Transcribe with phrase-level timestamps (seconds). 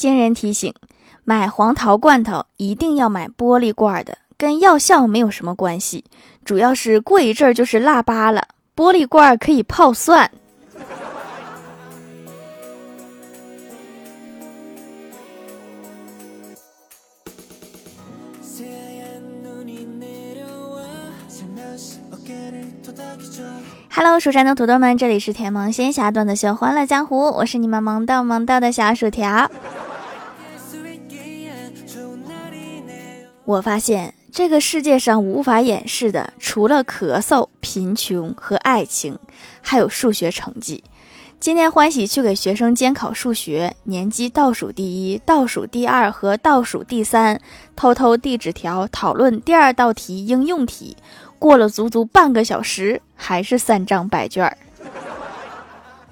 [0.00, 0.72] 今人提醒：
[1.24, 6.06] 买黄桃罐头一定要买玻璃罐的，跟药效没有什么关系，
[6.42, 10.30] 主要是过一阵儿就是腊八了，玻璃罐可以泡蒜。
[23.92, 29.50] Hello，蜀山的土豆们，这里是甜萌仙侠段子秀《欢乐江湖》，我是你们萌到萌到的小薯条。
[33.50, 39.18] 我发现这个世界上无法掩饰的，除了咳嗽、贫穷和爱情，
[39.60, 40.84] 还有数学成绩。
[41.40, 47.40] 今天欢喜去给学生监考数学，年级倒数第一、倒数第二和倒数第三，
[47.74, 50.96] 偷偷递纸条讨论第二道题应用题。
[51.40, 54.56] 过了足足半个小时，还是三张白卷儿。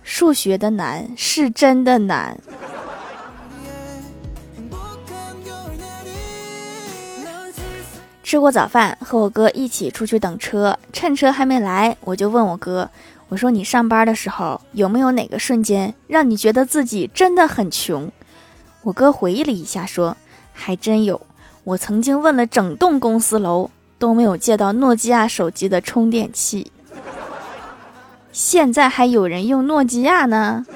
[0.02, 2.36] 数学的难是真的难。
[8.28, 12.90] 吃过早饭，和我哥一起出去等车，趁车还没来，我就问我哥
[13.30, 18.12] ：“我说你上班的时候有没有哪个瞬间让你觉得自己真的很穷？”
[18.84, 20.14] 我哥回忆了一下，说
[20.52, 21.18] ：“还真有，
[21.64, 26.70] 我曾经问了整栋公司楼。”都没有借到诺基亚手机的充电器，
[28.30, 30.66] 现在还有人用诺基亚呢。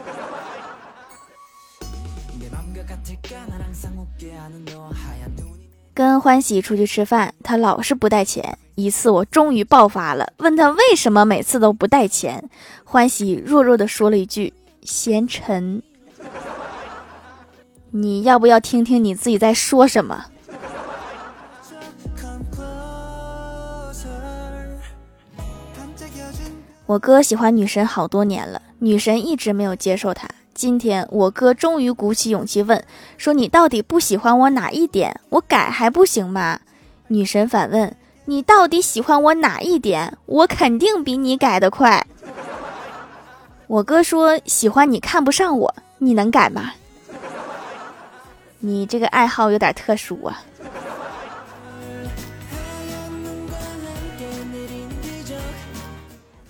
[5.94, 8.58] 跟欢喜出去吃饭，他老是不带钱。
[8.74, 12.48] 一次我终于爆发了，问他为什么每次都不带钱。
[12.84, 15.82] 欢喜弱弱的说了一句：“嫌沉。”
[17.94, 20.24] 你要不要听听你自己在说什么？
[26.86, 30.26] 我哥喜欢女神好多年了，女神一直没有接受他。
[30.54, 32.84] 今天我哥终于鼓起勇气问，
[33.16, 35.20] 说你到底不喜欢我哪一点？
[35.30, 36.60] 我改还不行吗？
[37.08, 40.16] 女神反问，你到底喜欢我哪一点？
[40.26, 42.06] 我肯定比你改得快。
[43.66, 46.72] 我哥说喜欢你看不上我，你能改吗？
[48.60, 50.42] 你这个爱好有点特殊啊。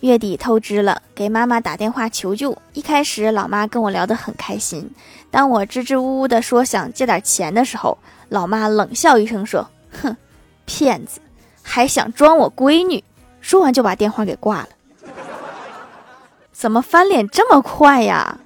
[0.03, 2.59] 月底透支了，给妈妈打电话求救。
[2.73, 4.91] 一开始，老妈跟我聊得很开心。
[5.31, 7.97] 当我支支吾吾地说想借点钱的时候，
[8.29, 9.71] 老妈冷笑一声说
[10.03, 10.17] ：“哼，
[10.65, 11.21] 骗子，
[11.63, 13.05] 还想装我闺女。”
[13.41, 14.69] 说完就把电话给挂了。
[16.51, 18.41] 怎么翻脸这么快呀？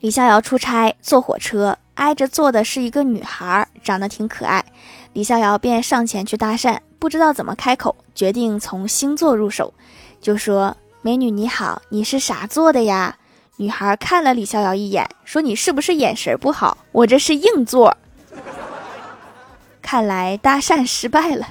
[0.00, 4.64] 李逍遥出差坐火车，挨着坐的是一个女孩，长得挺可爱。
[5.12, 9.74] 李逍遥便上前去搭讪，不知道怎么开口，决定从星座入手，
[10.20, 13.16] 就说：“美女你好，你是啥座的呀？”
[13.56, 16.78] 女孩看了李逍遥一眼，说：“你是不是眼神不好？
[16.92, 17.96] 我这是硬座。”
[19.82, 21.48] 看来搭讪失败了。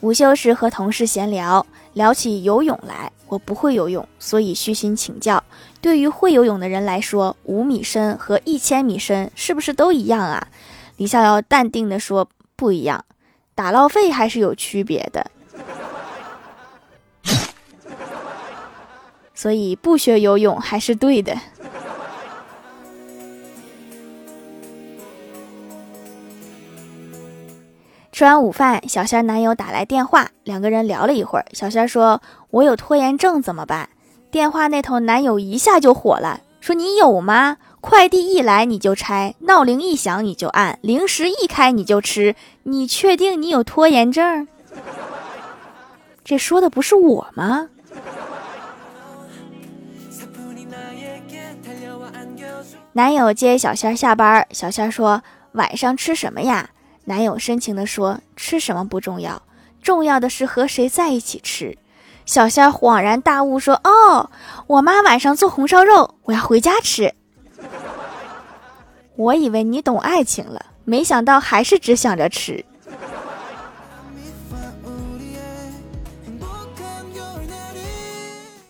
[0.00, 1.64] 午休时和同事闲聊，
[1.94, 3.12] 聊起游泳来。
[3.28, 5.44] 我不会游泳，所以虚心请教。
[5.80, 10.48] 对于会游泳的人来说，五米深和一千米深是不是都一样啊？
[10.96, 13.04] 李逍遥淡定地说：“不一样，
[13.54, 15.30] 打捞费还是有区别的。
[19.32, 21.38] 所以不学游泳还是对的。”
[28.20, 31.46] 吃完午饭，小仙男友打来电话，两个人聊了一会儿。
[31.54, 32.20] 小仙说
[32.52, 33.88] ：“我有拖延症怎么办？”
[34.30, 37.56] 电话那头男友一下就火了，说：“你有吗？
[37.80, 44.46] 快递一来你就拆，闹铃一响你就按，零食一开你就吃，你确定你有拖延症？
[46.22, 47.70] 这说的不是我吗？”
[52.92, 56.68] 男友接小仙下班，小仙说：“晚上吃什么呀？”
[57.04, 59.42] 男友深情地说：“吃什么不重要，
[59.82, 61.76] 重要的是和谁在一起吃。”
[62.26, 64.30] 小仙恍然大悟说：“哦，
[64.66, 67.12] 我妈晚上做红烧肉，我要回家吃。”
[69.16, 72.64] 我以为你懂爱情了，没想到还是只想着吃。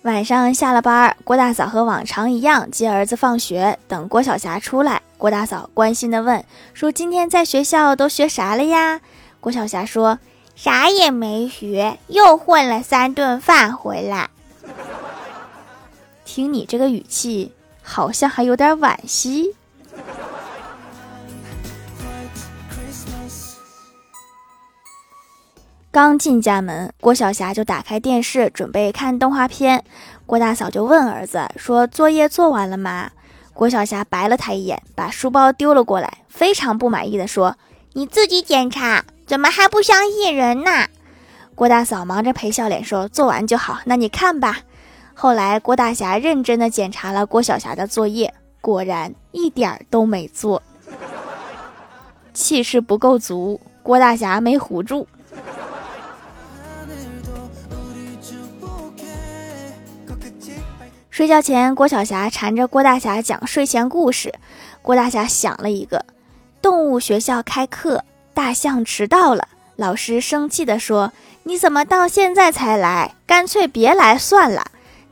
[0.03, 5.03] 晚上下了班，郭大嫂和往常一样接儿子放学，等郭晓霞出来。
[5.21, 9.03] 郭大嫂关心的问：“说今天在学校都学啥了呀？”
[9.39, 10.19] 郭晓霞说
[10.57, 14.31] ：“啥也没学，又混了三顿饭回来。”
[16.25, 17.53] 听你这个语气，
[17.83, 19.55] 好像还有点惋惜。
[25.91, 29.85] 刚进家门，郭晓霞就打开电视准备看动画片。
[30.25, 33.11] 郭大嫂就问儿子说：“作业做完了吗？”
[33.53, 37.57] 郭晓霞白了他一眼，把书包丢了过来，非常不满意的说
[37.93, 40.71] ：“你自己检查，怎么还不相信人呢？”
[41.55, 44.61] 郭大嫂忙着陪笑脸说：“做完就好，那你看吧。”
[45.13, 48.33] 后来郭大侠认真的检查了郭晓霞的作业，
[48.63, 50.63] 果然一点儿都没做，
[52.33, 55.07] 气势不够足，郭大侠没唬住。
[61.21, 64.33] 睡觉前，郭晓霞缠着郭大侠讲睡前故事。
[64.81, 66.07] 郭大侠想了一个：
[66.63, 68.03] 动物学校开课，
[68.33, 69.47] 大象迟到了。
[69.77, 71.13] 老师生气地说
[71.45, 73.17] ：“你怎么到现在才来？
[73.27, 74.65] 干脆别来算了。”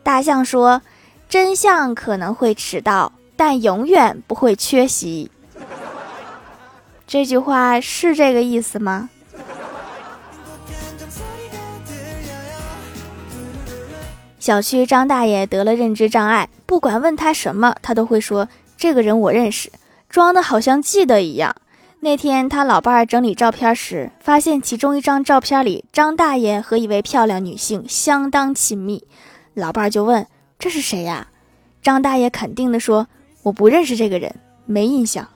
[0.03, 0.81] 大象说
[1.29, 5.31] ：“真相可能会迟到，但永远不会缺席。”
[7.07, 9.11] 这句话是这个意思吗？
[14.49, 18.49] 小区张大爷得了认知障碍，不管问他什么，他都会说
[18.79, 19.71] ：“这个人我认识。”
[20.09, 21.55] 装的好像记得一样。
[22.01, 29.05] 那天他老伴儿整理照片时，发现其中一张照片里，张大爷和一位漂亮女性相当亲密。
[29.53, 30.27] 老伴儿就问
[30.59, 31.27] ：“这是谁呀？”
[31.85, 33.07] 张大爷肯定的说
[33.45, 34.35] ：“我不认识这个人，
[34.65, 35.29] 没印象。”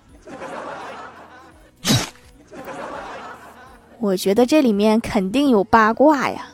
[4.00, 6.46] 我觉得这里面肯定有八卦呀。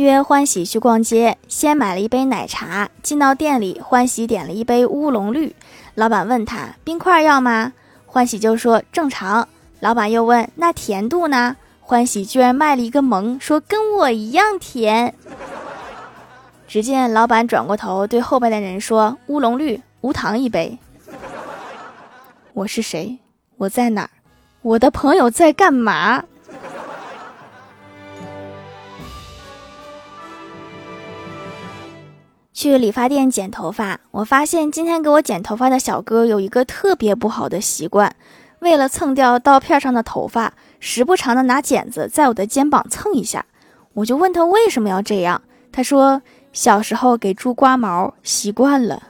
[0.00, 2.88] 约欢喜去逛街，先买了一杯奶茶。
[3.02, 5.54] 进到店里，欢喜点了一杯乌龙绿。
[5.94, 7.74] 老板问他：“冰块要吗？”
[8.06, 9.46] 欢喜就说：“正常。”
[9.80, 15.14] 老板又问：“那甜度呢？”欢喜居然卖了一个萌，说：“跟我一样甜。”
[16.66, 20.78] 只见老板转过头对后边的人说：“乌龙绿，无糖一杯。”
[22.54, 23.18] 我是谁？
[23.58, 24.10] 我在哪儿？
[24.62, 26.24] 我的朋友在干嘛？
[32.60, 38.14] 去理发店剪头发，我发现今天给我剪头发的小哥有一个特别不好的习惯，
[38.58, 43.46] 为了蹭掉刀片上的头发，时不常的拿剪子在我的肩膀蹭一下。
[43.94, 45.40] 我就问他为什么要这样，
[45.72, 46.20] 他说
[46.52, 49.04] 小时候给猪刮毛习惯了。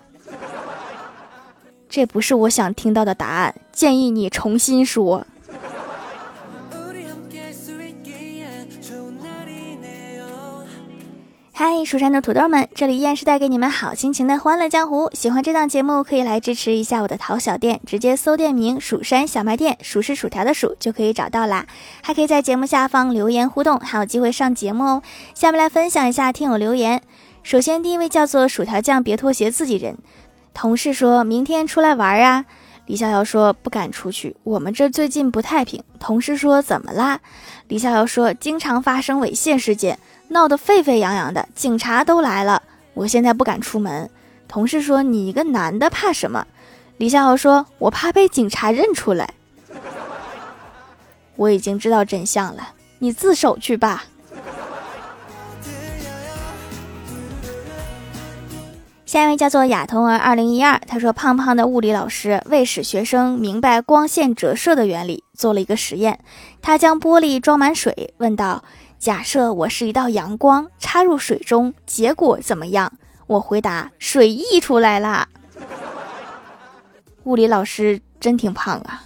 [1.88, 5.26] 这不是我想听到的答案，建议你重新说。
[11.72, 15.08] 嗨，蜀山的土豆们，这里依然是带给你们好心情的欢乐江湖。
[15.12, 21.64] 喜欢这档节目，可以来支持一下我的淘小店，直接搜店名“蜀山小卖店”，数是薯条的数就可以找到啦。
[22.02, 25.02] 还可以在节目下方留言互动，还有机会上节目哦。
[25.32, 27.00] 下面来分享一下听友留言。
[27.44, 29.96] 首先，第一位叫做薯条酱，别拖鞋，自己人。
[30.52, 32.46] 同事说明天出来玩啊？
[32.87, 35.84] 李逍遥说不敢出去，我们这最近不太平。
[36.00, 37.20] 同事说怎么啦？
[37.69, 40.00] 李逍遥说经常发生猥亵事件。
[40.32, 42.62] 闹得沸沸扬扬的，警察都来了，
[42.94, 44.09] 我现在不敢出门。
[44.47, 46.47] 同事说：“你一个男的怕什么？”
[46.99, 49.35] 李逍遥说：“我怕被警察认出来。”
[51.35, 54.05] 我已经知道真相了，你自首去吧。
[59.05, 66.21] 下一位叫做亚童儿二零一二，他说：“胖胖的物理老师为使学生明白光线折射的原理，做了一个实验。
[66.62, 68.63] 他将玻璃装满水，问道。”
[69.00, 72.92] 假设我是一道阳光插入水中，结果怎么样？
[73.26, 75.26] 我回答：水溢出来啦。
[77.24, 79.02] 物理老师真挺胖啊。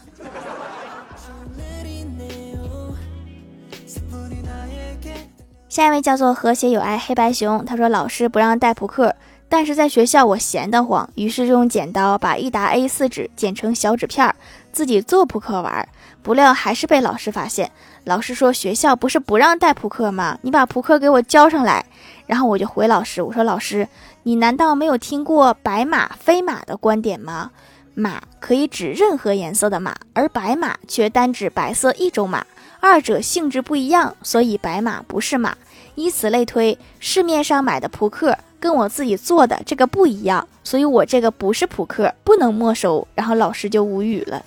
[5.69, 9.15] 下一位叫做和谐有爱黑白熊，他说老师不让带扑克，
[9.57, 14.35] 但是在学校我闲得慌，于是用剪刀把一沓 A4 纸剪成小纸片儿，
[14.73, 15.89] 自己做扑克玩儿，
[16.25, 17.71] 不料还是被老师发现。
[18.03, 20.37] 老师说：“学校不是不让带扑克吗？
[20.43, 21.85] 你把扑克给我交上来。”
[22.27, 23.87] 然后我就回老师：“我说老师，
[24.25, 27.53] 你难道没有听过白马非马的观点吗？
[27.95, 32.45] 马可以指任何颜色的马，而白马却单指白色一种马，
[32.81, 35.57] 二者性质不一样，所以白马不是马。
[35.95, 44.45] 以此类推，市面上买的扑克跟我自己做的这个不一样，所以我这个不是扑克，不能没收。”然后老师就无语了。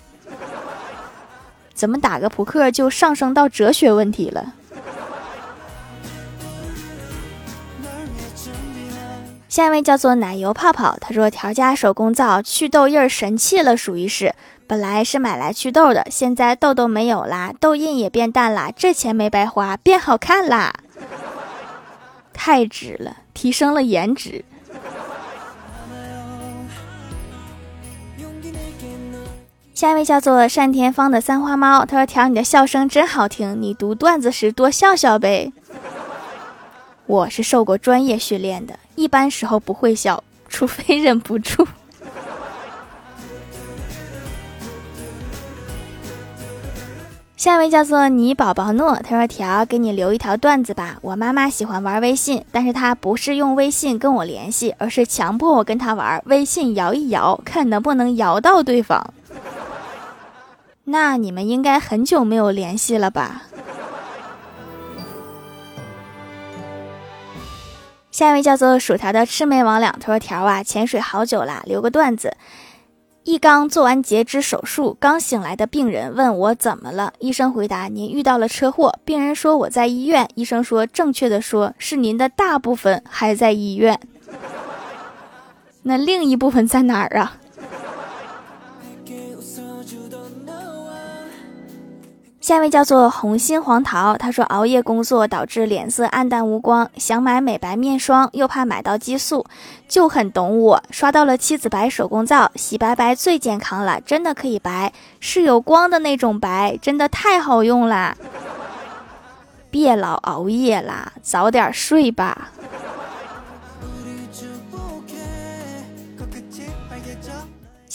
[1.74, 4.54] 怎么打个扑克就上升到哲学问题了？
[9.48, 14.36] 下一位叫做奶油泡泡，他说调家手工皂祛痘印神器了，属于是。
[14.68, 20.74] 本来是买来祛痘的，现在痘痘没有啦，痘印也变淡啦，这钱没白花，变好看啦！
[22.38, 24.46] 太值了，提升了颜值。
[29.74, 35.52] 下一位叫做单田芳的三花猫，他说：“条，你的笑声真好听，你读段子时多笑笑呗。”
[37.06, 41.68] 我是受过专业训练的，一般时候不会笑，除非忍不住。
[47.38, 50.98] 下一位叫做你宝宝诺，他说：“条，给你留一条段子吧。
[51.04, 59.14] 我妈妈喜欢玩微信，但是她不是用微信跟我联系，而是强迫我跟她玩微信，摇一摇，看能不能摇到对方。
[60.86, 63.44] ”那你们应该很久没有联系了吧？
[68.10, 72.36] 下一位叫做薯条的魑魅魍魉，他说：“条啊，潜水好久啦，留个段子。
[73.28, 78.98] 一刚做完截肢手术，刚醒来的病人问我怎么了，医生回答：您遇到了车祸。
[79.04, 84.00] 病人说我在医院，医生说正确的说是您的大部分还在医院，
[85.84, 87.36] 那另一部分在哪儿啊？”
[92.48, 99.46] 下一位叫做红心黄桃，他说熬夜工作导致脸色暗淡无光，想买美白面霜，又怕买到激素，
[99.86, 100.82] 就很懂我。
[100.90, 108.16] 刷到了七子白手工皂，洗白白最健康了，真的可以白，是有光的那种白，真的太好用啦！
[109.70, 112.52] 别老熬夜啦，早点睡吧。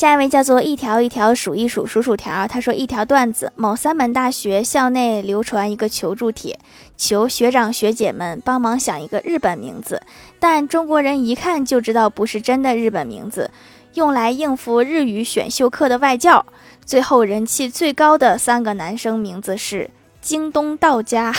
[0.03, 6.59] 下一位叫做一条一条数一数数数条，他说一条段子：某三本大学校内流传一个求助帖，
[6.97, 10.03] 求学长学姐们帮忙想一个日本名字，
[10.41, 13.49] 但中国人一看就知道不是真的日本名字，
[13.95, 16.45] 用来应付日语选修课的外教。
[16.85, 19.89] 最后人气最高的三个男生名字是
[20.21, 21.33] 京东到家。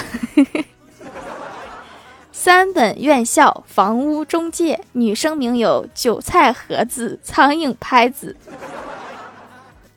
[2.43, 8.35] 三本院校房屋中介，女生名有韭菜盒子、苍蝇拍子。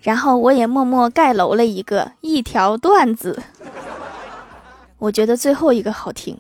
[0.01, 3.43] 然后我也默默盖楼了一个一条段子，
[4.99, 6.39] 我觉得最后一个好听。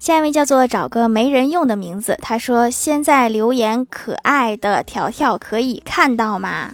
[0.00, 6.72] 下一位叫做找个没人用的名字，他说现在留言可爱的条条可以看到吗？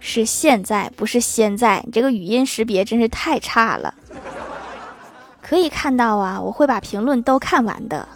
[0.00, 1.82] 是现在，不是现在。
[1.86, 3.94] 你这个语音识别真是太差了。
[5.42, 8.06] 可以看到啊，我会把评论都看完的。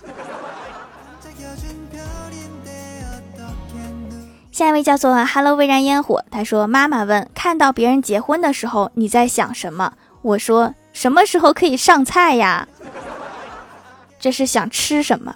[4.50, 12.68] 下一位叫做 “Hello 微燃烟火”，他说：“妈妈问，看到别人结婚的时候，你在想什么？”我说：“什么时候可以上菜呀？”
[14.20, 15.34] 这是想吃什么？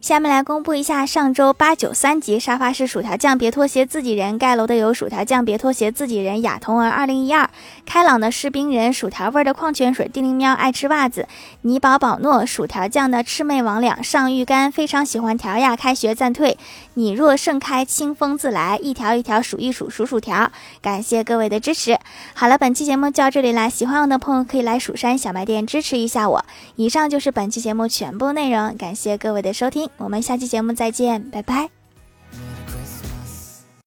[0.00, 7.50] 下面来公布一下上周八九三级沙发是薯条酱，别拖鞋，自己人盖楼的有薯条酱，别拖鞋，自己人雅童儿二零一二，
[7.84, 11.28] 开朗的士兵人，薯条味的矿泉水，叮铃喵爱吃袜子，
[11.60, 16.56] 尼宝宝诺，薯条酱的魑魅魍魉，上玉干非常喜欢条呀，开学暂退，
[16.94, 21.98] 你若盛开，清风自来，一条一条数一数数薯条，感谢各位的支持。
[22.32, 26.44] 好了，本期节目就到这里啦，喜欢我的朋友可以来蜀山小卖店支持一下我。
[26.76, 29.89] 以上就是本期节目全部内容，感谢各位的收听。
[29.98, 31.70] 我们下期节目再见拜拜。